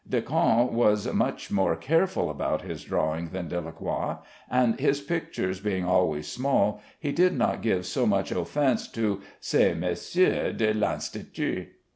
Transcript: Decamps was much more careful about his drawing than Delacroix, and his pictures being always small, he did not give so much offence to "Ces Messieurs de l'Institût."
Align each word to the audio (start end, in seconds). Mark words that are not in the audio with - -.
Decamps 0.09 0.73
was 0.73 1.13
much 1.13 1.51
more 1.51 1.75
careful 1.75 2.31
about 2.31 2.63
his 2.63 2.83
drawing 2.83 3.29
than 3.29 3.47
Delacroix, 3.47 4.17
and 4.49 4.79
his 4.79 4.99
pictures 4.99 5.59
being 5.59 5.85
always 5.85 6.27
small, 6.27 6.81
he 6.99 7.11
did 7.11 7.37
not 7.37 7.61
give 7.61 7.85
so 7.85 8.07
much 8.07 8.31
offence 8.31 8.87
to 8.87 9.21
"Ces 9.41 9.75
Messieurs 9.77 10.57
de 10.57 10.73
l'Institût." 10.73 11.67